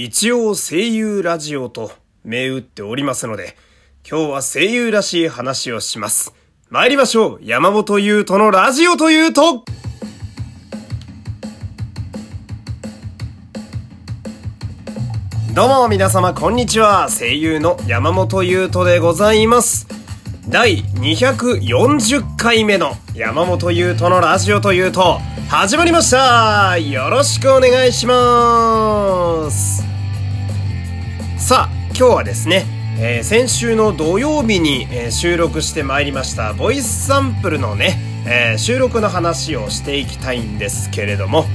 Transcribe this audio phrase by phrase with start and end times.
[0.00, 1.90] 一応声優ラジオと
[2.22, 3.56] 銘打っておりますので、
[4.08, 6.32] 今日は声優らしい話をします。
[6.70, 7.40] 参りましょう。
[7.42, 9.64] 山本優斗のラジオというと
[15.52, 17.08] どうも皆様こんにちは。
[17.10, 19.88] 声優の山本優斗でございます。
[20.48, 26.78] 第240回目の山本優斗のラジオというと始まりました。
[26.78, 29.87] よろしくお願いします。
[31.98, 32.64] 今日はですね、
[33.00, 41.46] えー、先週の土曜日に、え、収録してまいりましたボイスサンプルのね、えー、収録の話をしていきたいんですけれども、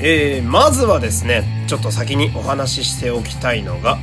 [0.00, 3.98] えまずはですねちょっと先にお話ししておきたいのが、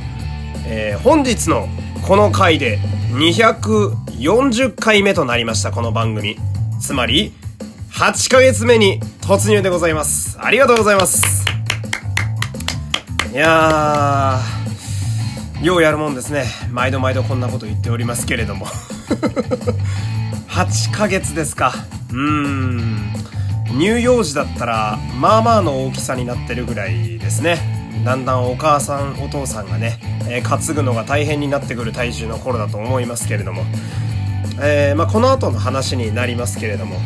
[0.66, 1.66] え本日の
[2.06, 2.78] この回で
[3.12, 6.36] 240回目となりましたこの番組。
[6.78, 7.32] つまり
[7.92, 10.36] 8ヶ月目に突入でございます。
[10.38, 11.42] ありがとうございます。
[13.32, 14.59] いやー。
[15.62, 16.46] ようやるもんですね。
[16.70, 18.66] 毎度毎度こんなこと言っておりますけれども。
[20.48, 21.74] 8ヶ月ですか。
[22.10, 23.12] うーん。
[23.78, 27.58] 乳幼児だったらまあまあの大きさになってるぐらいですね。
[28.06, 29.98] だんだんお母さんお父さんがね、
[30.30, 33.64] えー、担ぐのが大変になってくる体重の頃だと思いますけれども、
[34.62, 36.96] えー、まあ、この後の話になりますけれども。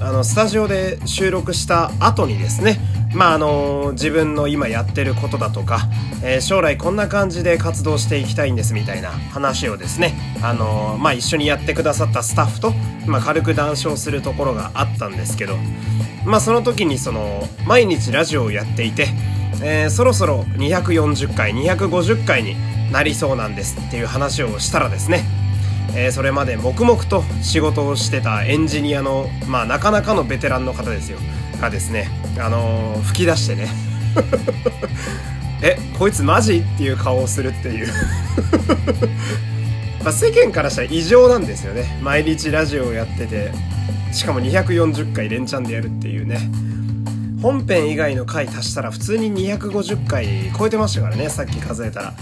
[0.00, 2.78] あのスタジオで収録した後にですね
[3.14, 5.88] まああの自分の今やってることだとか、
[6.22, 12.72] えー、将来こんな感じで活動していきたいんですみたいな話をですねあのまあ一緒にやってくださったスタッフと、
[13.06, 15.56] まあ、軽く談笑するところがあったんですけど
[16.24, 19.08] まあその時にその毎日ラジオをやっていて
[19.62, 22.56] えー、そろそろ240回250回に
[22.92, 25.24] なりそうなんですっていう話をしたらですね、
[25.94, 31.18] えー、それまで黙々と仕事をしてたエンジニアのまあなかなかのベテランの方ですよ。
[31.60, 33.68] がですねあのー、吹き出してね。
[35.62, 36.58] えこいつマジ？
[36.58, 37.88] っていう顔をするっていう。
[40.02, 41.98] ま世間からしたら異常なんですよね。
[42.00, 43.52] 毎日ラジオをやってて。
[44.12, 46.40] しかも240回連チャンでやるっていうね。
[47.42, 52.14] 本編以外の回足したら普通に250回超えてましたからねさっき数えたら。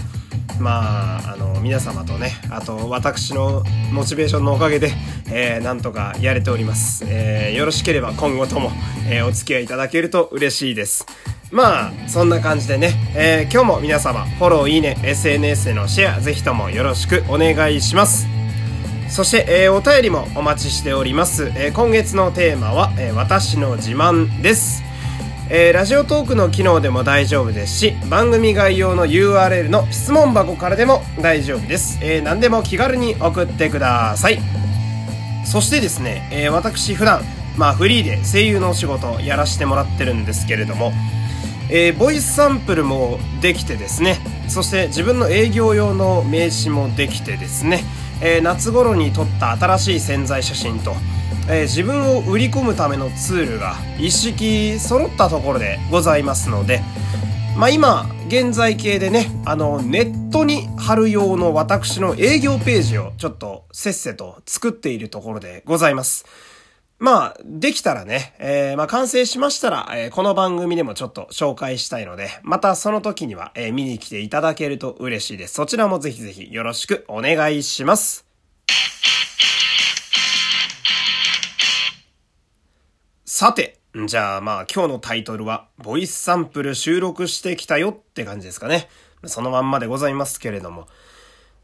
[0.60, 3.62] まああの皆様とねあと私の
[3.92, 4.92] モチベーションのおかげで、
[5.30, 8.70] えー、なんとかやれております、えー、よろしければ今後とも、
[9.08, 11.06] えー、お付き合いいただけると嬉しいです。
[11.50, 18.26] まあそんな感じでね、えー、今日も皆様フォローいいね SNS でのシェアぜひともよろしくお願いします。
[19.08, 24.87] そして、えー、お便りもお待ちしております、えー、今月のテーマは、えー、私の自慢です。
[25.50, 31.98] えー、ラジオトークの機能でも大丈夫ですし、番組概要の URL の質問箱からでも大丈夫です。
[32.02, 34.38] えー、何でも気軽に送ってください。
[35.46, 37.22] そしてですね、えー、私普段、
[37.56, 40.92] まあフリーで声優のお仕事をやらせてもらってるんですけれども、
[41.70, 47.84] えー、ボイスサンプルもできてですね、そして自分の営業用の名刺もできてですね、
[48.20, 50.94] えー、夏頃に撮った新しい潜在写真と、
[51.50, 56.82] えー、自分を売り込むためのツールが一式揃ったところでございますので、
[57.56, 66.26] まあ今、現在形でね、あの、ネットに貼る用の私の営業ページをちょっとせっせと作っているところでございます。
[66.98, 75.54] まあ、できたらね、えー、まあ完成しましたら、えー、この番組でもちょっと紹介したいので、またその時には、えー、見に来ていただけると嬉しいです。
[75.54, 78.27] そちらもぜひぜひよろしくお願いします。
[83.38, 83.78] さて、
[84.08, 88.88] じゃあまあ今日のタイトルは、ボイスサンプル収録してきたよって感じですかね。
[89.26, 90.88] そのまんまでございますけれども。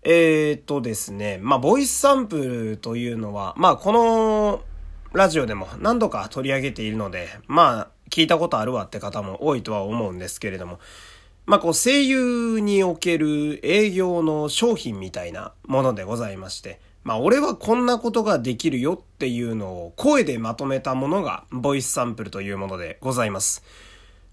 [0.04, 4.62] えーとですね、まあボイスサンプルというのは、まあこの
[5.14, 10.78] ラジオでも何度か取り上げているので、まあ聞いたことあるわって方も多いとは思うんですけれども、
[11.44, 23.62] まあこう声優における営業の商品みたいなものでございまして、まあ俺はこんなことができるよっていうのを声でまとめたものがボイスサンプルというものでございます。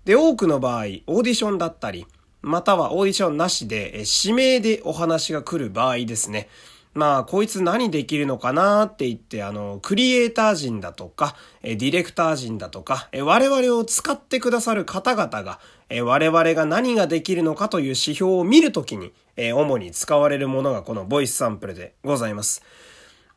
[0.05, 2.07] で、多くの場合、オーディションだったり、
[2.41, 6.49] またはオーディションなしで、指名でお話が来る場合ですね。
[6.93, 15.59] まあ、こいつ何できるのかなって言って、あの、クリエイター陣だとか、ディレクター陣だとか、我々を使ってくださる方々が、
[16.03, 22.61] 我々が何ができるのかという指標を見るときに、主に使われるものがこのボイスサンプルでございます。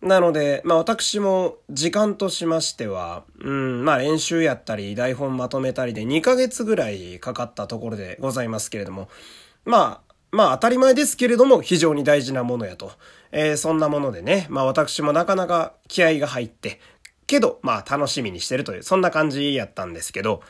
[0.03, 9.09] なので、まあ私も時間としましては、うん、まあ練習やったり、台本まとめたりで2ヶ月ぐらいかかったところでございますけれども、
[9.65, 10.04] まあ、
[10.35, 12.93] まあ当たり前ですけれども非常に大事なものやと。
[13.31, 16.81] えー、そんなものでね、まあ私もなかなか気合が入って、
[17.27, 20.43] けど、まあ楽しみにしてるという、そんな感じやったんですけど、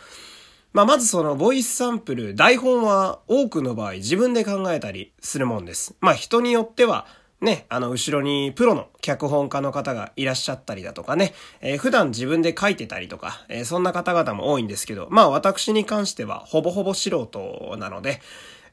[0.75, 5.95] まあ、まずそのボイスサンプル、台本は多くの場合自分で考えたりするもんです。
[6.01, 7.07] まあ、人によっては、
[7.41, 18.21] ね、あの、後ろにプロの脚本家の方がいらっしゃったりだとかね、えー、普段自分で書いてたりとか、えー、そんな方々も多いんですけど、まあ私に関してはほぼほぼ素人なので、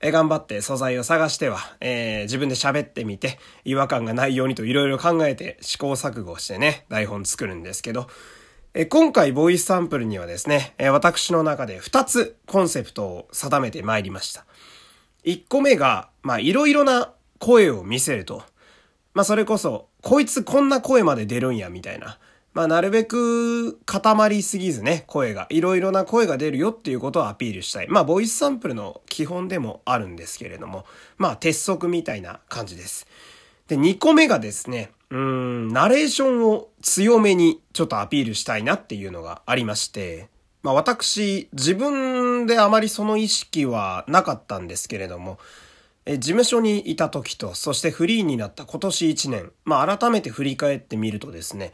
[0.04, 8.08] え、頑張って素材を探しては、え自分で喋ってみて、違和感がないようにと色々考えて試行錯誤してね、台本作るんですけど、
[8.74, 14.46] え今回ボイスサンプルにはですね、え私の中で2つコンセプトを定めてまいりました。
[15.24, 18.44] 1個目が、まあいろいろな声を見せると。
[19.14, 22.18] まあそれこそ、こいつこんな声まで出るんや、みたいな。
[22.54, 25.48] まあなるべく固まりすぎずね、声が。
[25.50, 27.88] いろいろな声が出るよっていうことをアピールしたい。
[27.88, 30.86] まあボイスサンプルの基本でもあるんですけれども、
[31.18, 33.08] まあ鉄則みたいな感じです。
[33.68, 40.28] で、2個目がですね、うん、ナレーションを強めにちょっとアピールしたいなっていうのがありまして、
[40.62, 45.40] まあ私、自分であまりその意識はなかったんですけれども、
[46.06, 51.74] え事務所にいた時と、そしてフリーになった今年1年、まあ改めて振り返ってみるとですね、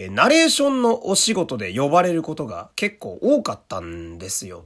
[0.00, 4.64] えナレーションのお仕事で呼ばれることが結構多かったんですよ。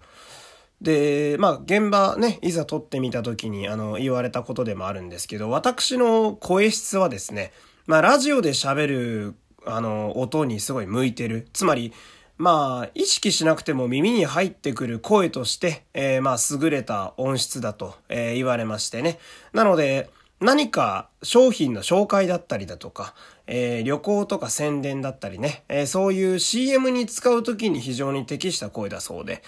[0.82, 7.52] で、まあ、現場ね、いざ撮ってみた時に、あの、言われたことでもあるんですけど、私の声質はですね、
[7.86, 9.34] まあ、ラジオで喋る、
[9.64, 11.48] あの、音にすごい向いてる。
[11.54, 11.94] つまり、
[12.36, 19.18] まあ、意識しなくても耳に入ってくる声として、えー、まあ、優れた音質だと、えー、言われましてね。
[19.54, 23.14] なので、何か商品の紹介だったりだとか、
[23.54, 29.42] えー、旅行とか宣伝だったりね、えー、そういう CM に使う時に非常に適した声だそうで、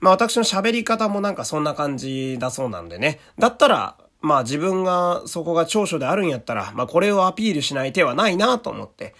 [0.00, 9.14] まあ私の喋り方もなんかそんな感じだそうなんでね、だったらまあ自分がそこが長所であるんやったら、まあこれをアピールしない手はないなと思って、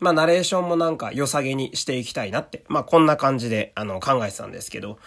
[0.00, 4.98] まあナレーションもなんか良さげにしていきたいなって、まあこんな感じであの考えてたんですけど、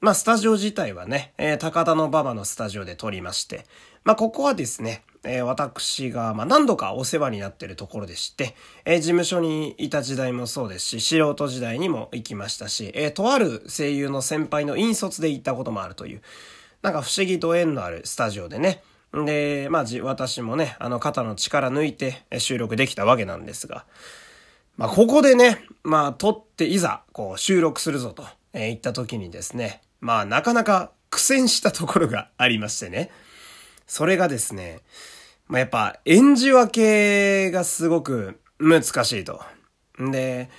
[0.00, 3.66] まあスタジオ自体はね、えー、高田の馬場のスタジオで撮りまして、
[4.02, 8.54] まあここはですね、えー、私が、まあ、何度かお世話になっているところでして、
[8.84, 16.22] えー、事務所にいた時代もそうですし、素人時代にも行きましたし、えー、とある声優の先輩の引率で行ったこともあるという、
[16.82, 18.82] なんか不思議と縁のあるスタジオでね。
[19.12, 23.84] で、まあ、私もね、あの肩の力抜いて収録できたわけなんですが、
[24.76, 33.10] まあ、ここでね、まあ、撮っていざ、こう、収録するぞと、えー、言った時にですね、まあ、なかなか苦戦したところがありましてね。
[33.86, 34.80] それがですね、
[35.48, 39.40] まあ、やっぱ演じ分けがすごく難しいと。
[40.02, 40.50] んで、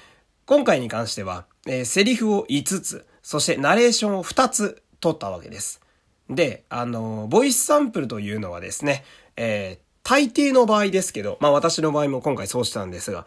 [0.45, 5.81] 今回に関しては、えー、セリフを5つ、そしてナレーションを2つ取ったわけです。
[6.29, 9.03] で、あの、ボイスサンプルというのはですね、
[9.37, 13.25] えー、大抵の場合ですけど、まあ私の場合も今回そうしたんですが、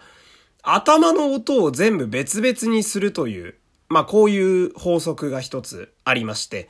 [0.62, 3.56] 頭の音を全部別々にするという、
[3.88, 6.69] まあこういう法則が一つありまして、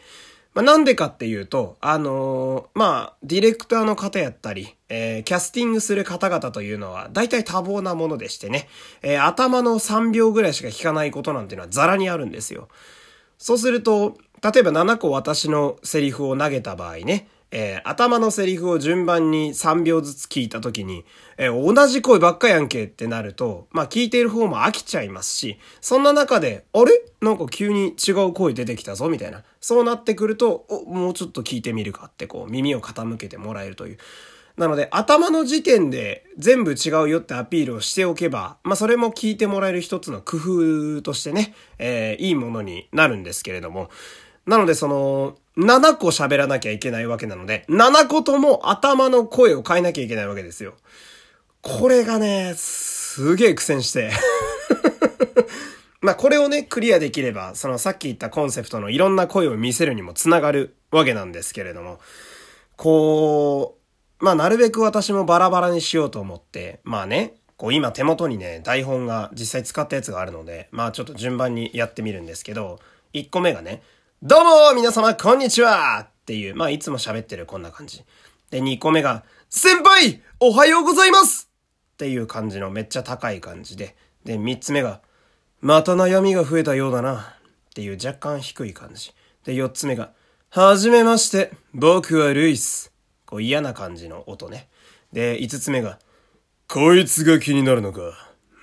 [0.55, 8.69] まあ、なんでかっていうと、あのー、まあ、ディレクターの方やったり、えー、キャスティングする方々というのは、大体多忙なものでしてね、
[9.02, 12.69] えー、頭の3秒ぐらいしか聞かないことなんていうのはザラにあるんですよ。
[13.37, 21.05] そうすると、例えば7個私のセリフを投げた場合ね、えー、頭のセリフを順番に3秒ずつ聞いたときに、
[21.38, 26.93] えー、同じ声ばっかやんけってなると、まあ聞いている方も飽きちゃいますし、そんな中で、あれ？
[27.20, 29.43] なんか急に違う声出てきたぞみたいな。
[29.60, 33.98] そうなってくると、もうちょっと聞いてみるかってこう耳を傾けてもらえるという。
[34.58, 40.36] なので、頭の時点で全部違うよってアピールをしておけば、まあそれも聞いてもらえる一つの工
[40.98, 43.88] 夫としてね、えー、いいものになるんですけれども、
[44.46, 50.74] なのでその、7個喋らなきゃいけないわけなので、7個とも頭の声を変えなきゃいけないわけですよ。
[51.62, 54.10] これがね、すげえ苦戦して。
[56.03, 62.00] まあこれをね、クリアできれば、そのさっき言ったコンセプトのいろんな声を見せるにもつながるわけなんですけれども、
[62.77, 63.78] こう、
[64.20, 72.81] まあなるべく私もバラバラにしようと思って、まあね、こう今手元にね、台本が実際使ったやつがあるので、まあちょっと順番にやってみるんですけど、
[73.15, 73.82] 1個目がね、
[74.22, 78.05] どうも皆様こんにちはっていう、まあいつも喋ってるこんな感じ。
[78.51, 81.51] で、2個目が、先輩おはようございます
[81.94, 83.96] っていう感じのめっちゃ高い感じで。
[84.25, 85.01] で、3つ目が、
[85.60, 87.37] また悩みが増えたようだな
[87.70, 89.13] っていう若干低い感じ。
[89.44, 90.13] で、4つ目が、
[90.51, 92.93] はじめまして、僕はルイス。
[93.29, 94.69] こう嫌な感じの音ね。
[95.13, 95.99] で、5つ目が、
[96.67, 98.01] こいつが気になるのか。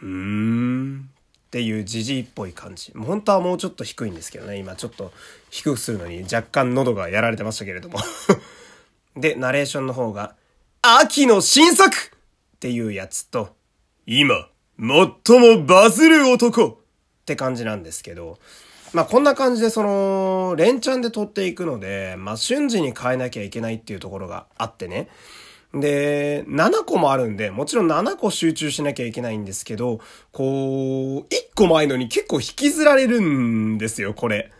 [0.02, 1.10] うーん。
[1.46, 2.92] っていうジジイっぽい感じ。
[2.98, 4.58] 本当はもうちょっと低いんですけどね。
[4.58, 5.14] 今ちょっと
[5.52, 8.00] 低くするのに若干喉がやられてましたけれども
[9.16, 10.36] で、ナレーションの方が、
[10.82, 12.00] 秋の新作っ
[12.60, 13.56] ていうやつと、
[14.08, 18.40] 今、最もバズる男って感じなんですけど、
[18.96, 25.10] まあこんな感じでその、連チャンで撮っていくので、まあ瞬時に変えなきゃいけないっていうところがあってね。
[25.74, 30.00] で、7個もあるんで、もちろん7個集中しなきゃいけないんですけど、
[30.32, 34.54] こう、1個前のに結構引きずられるんですよ、これ。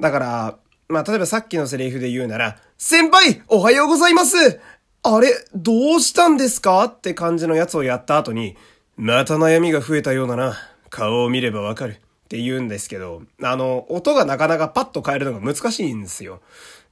[0.00, 0.56] だから、
[0.88, 4.58] まあ、例えばさっきのセリフで言うなら、先輩おはようございます
[5.02, 6.82] あれどうしたんですか？
[6.84, 8.56] って感じのやつをやった後に、
[8.96, 10.56] また悩みが増えたようだな。
[10.88, 12.00] 顔を見ればわかる。
[12.26, 16.40] って言うんですけど、あの、音がなかなかパッと変えるのが難しいんですよ。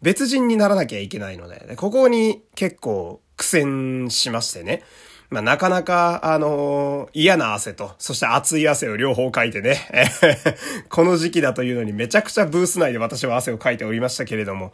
[0.00, 4.84] 別人にならなきゃいけないので、ここに結構苦戦しましてね。
[5.30, 9.80] まあ、なかなか、あのー、嫌な汗と、そして熱い汗を両方かいてね、
[10.88, 14.72] この時期だというのにめちゃくちゃブース内で私は汗をかいておりましたけれども、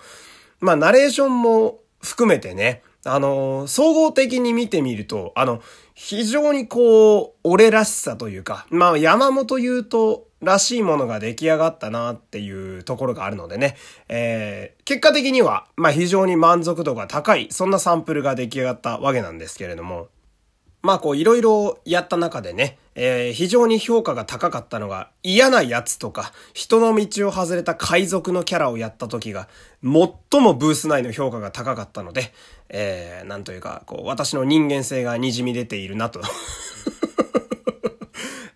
[0.60, 5.62] まあ、ナレーションも含めてね、あのー、総合的に見てみると、あの、
[6.02, 13.76] 非常にこう、俺らしさというか、まあ、山本優斗、らしいものが出来上がったなっていうところがあるのでね、
[14.08, 20.08] えー、結果的には、まあ、非常に満足度が高い、そんなサンプルが出来上がったわけなんですけれども、
[20.82, 29.48] まあこういろいろやった中でね、えー、非常に評価が高かったのが嫌なやつとか人の道を外れた海賊のキャラをやった時が
[29.82, 32.32] 最もブース内の評価が高かったので、
[32.68, 36.20] えー、なんというかこう私の人間性が滲み出ているなと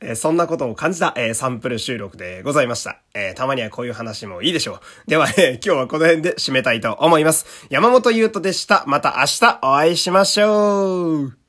[0.07, 2.99] えそんなことを感じた、えー、サンプル収録でございました。
[3.14, 5.11] えー、たまにはこういう話もいいでしょう。
[5.11, 7.47] では、え今日はこの辺で締めたいと思います。
[7.71, 8.85] 山本優斗でした。
[8.87, 11.43] また明日お会いしましょう。